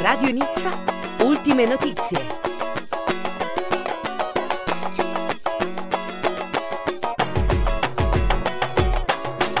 [0.00, 0.70] Radio Nizza,
[1.24, 2.18] ultime notizie.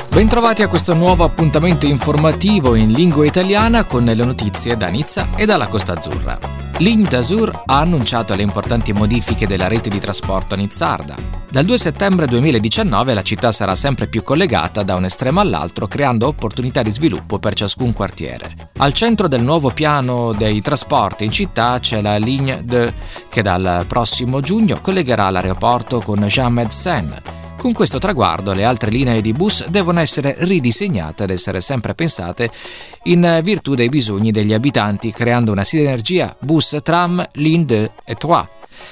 [0.08, 5.44] Bentrovati a questo nuovo appuntamento informativo in lingua italiana con le notizie da Nizza e
[5.44, 6.38] dalla Costa Azzurra.
[6.78, 11.39] Ligne d'Azur ha annunciato le importanti modifiche della rete di trasporto nizzarda.
[11.50, 16.28] Dal 2 settembre 2019 la città sarà sempre più collegata da un estremo all'altro creando
[16.28, 18.70] opportunità di sviluppo per ciascun quartiere.
[18.76, 22.94] Al centro del nuovo piano dei trasporti in città c'è la Ligne de
[23.28, 29.20] che dal prossimo giugno collegherà l'aeroporto con Jean Med-Seine con questo traguardo le altre linee
[29.20, 32.48] di bus devono essere ridisegnate ed essere sempre pensate
[33.02, 38.48] in virtù dei bisogni degli abitanti, creando una sinergia bus-tram, ligne 2 e 3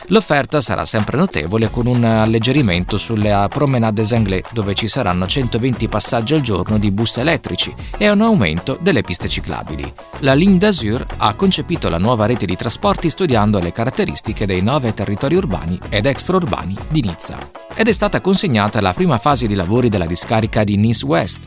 [0.06, 6.34] L'offerta sarà sempre notevole con un alleggerimento sulla Promenade Anglais dove ci saranno 120 passaggi
[6.34, 9.92] al giorno di bus elettrici e un aumento delle piste ciclabili.
[10.20, 14.94] La Ligne d'Azur ha concepito la nuova rete di trasporti studiando le caratteristiche dei nove
[14.94, 17.38] territori urbani ed extraurbani di Nizza.
[17.74, 21.46] Ed è stata consegnata la prima fase di lavori della discarica di Nice West,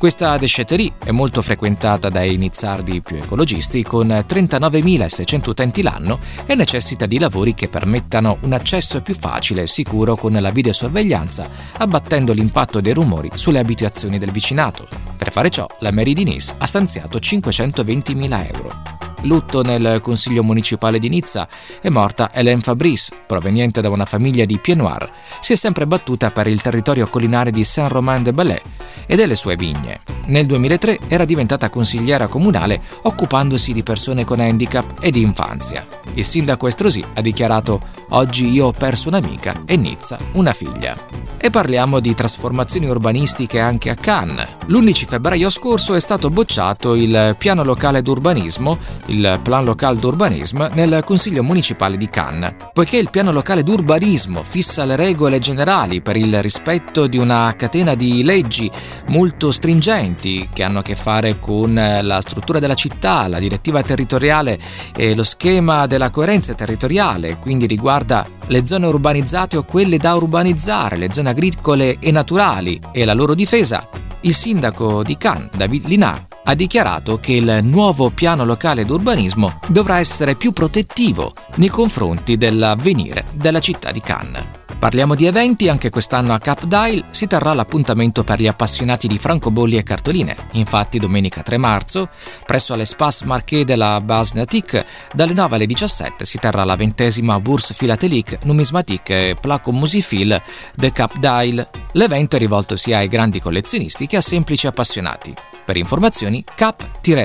[0.00, 7.04] questa déchetterie è molto frequentata dai nizzardi più ecologisti con 39.600 utenti l'anno e necessita
[7.04, 12.80] di lavori che permettano un accesso più facile e sicuro con la videosorveglianza, abbattendo l'impatto
[12.80, 14.88] dei rumori sulle abitazioni del vicinato.
[15.18, 16.24] Per fare ciò, la Mairie di
[16.56, 18.99] ha stanziato 520.000 euro.
[19.22, 21.46] Lutto nel Consiglio municipale di Nizza
[21.80, 25.10] è morta Hélène Fabrice, proveniente da una famiglia di Pied-Noir.
[25.40, 28.62] Si è sempre battuta per il territorio collinare di Saint-Romain-de-Balais
[29.06, 30.00] e delle sue vigne.
[30.26, 35.86] Nel 2003 era diventata consigliera comunale occupandosi di persone con handicap e di infanzia.
[36.14, 37.80] Il sindaco Estrosi ha dichiarato
[38.12, 40.96] Oggi io ho perso un'amica e Nizza una figlia.
[41.42, 44.56] E parliamo di trasformazioni urbanistiche anche a Cannes.
[44.66, 51.02] L'11 febbraio scorso è stato bocciato il piano locale d'urbanismo, il Plan Local d'Urbanisme, nel
[51.02, 52.54] Consiglio Municipale di Cannes.
[52.74, 57.94] Poiché il piano locale d'urbanismo fissa le regole generali per il rispetto di una catena
[57.94, 58.70] di leggi
[59.06, 64.58] molto stringenti che hanno a che fare con la struttura della città, la direttiva territoriale
[64.94, 67.66] e lo schema della coerenza territoriale, quindi
[68.00, 73.12] riguarda le zone urbanizzate o quelle da urbanizzare, le zone agricole e naturali e la
[73.12, 73.88] loro difesa,
[74.22, 79.98] il sindaco di Cannes, David Linard, ha dichiarato che il nuovo piano locale d'urbanismo dovrà
[79.98, 84.59] essere più protettivo nei confronti dell'avvenire della città di Cannes.
[84.80, 89.18] Parliamo di eventi, anche quest'anno a Cap Dial si terrà l'appuntamento per gli appassionati di
[89.18, 90.34] francobolli e cartoline.
[90.52, 92.08] Infatti domenica 3 marzo,
[92.46, 97.74] presso l'Espace Marché della Base Natique, dalle 9 alle 17 si terrà la ventesima Bourse
[97.74, 100.40] Philatelique Numismatique e Placo Musifil
[100.74, 101.68] de Cap Dial.
[101.92, 105.34] L'evento è rivolto sia ai grandi collezionisti che a semplici appassionati.
[105.62, 107.18] Per informazioni cap-dial.com.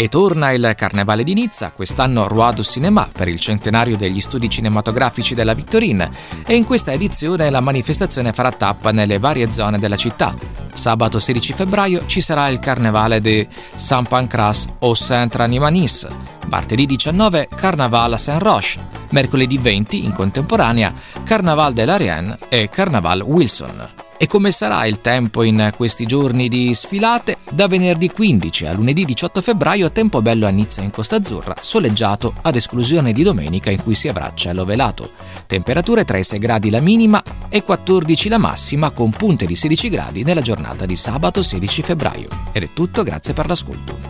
[0.00, 4.48] E torna il Carnevale di Nizza, quest'anno Roi du Cinéma per il centenario degli studi
[4.48, 6.08] cinematografici della Victorine
[6.46, 10.36] e in questa edizione la manifestazione farà tappa nelle varie zone della città.
[10.72, 13.44] Sabato 16 febbraio ci sarà il Carnevale di
[13.74, 16.06] Saint Pancras o Saint-Ranimanis,
[16.46, 18.78] martedì 19 Carnaval a Saint-Roche,
[19.10, 20.94] mercoledì 20 in contemporanea
[21.24, 24.07] Carnaval de l'Arienne e Carnaval Wilson.
[24.20, 27.38] E come sarà il tempo in questi giorni di sfilate?
[27.52, 31.54] Da venerdì 15 a lunedì 18 febbraio a tempo bello a Nizza in Costa Azzurra,
[31.60, 35.12] soleggiato ad esclusione di domenica in cui si avrà cielo velato.
[35.46, 39.88] Temperature tra i 6 gradi la minima e 14 la massima con punte di 16
[39.88, 42.28] gradi nella giornata di sabato 16 febbraio.
[42.50, 44.00] Ed è tutto, grazie per l'ascolto.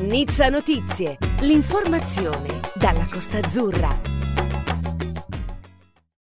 [0.00, 4.21] Nizza Notizie, l'informazione dalla Costa Azzurra.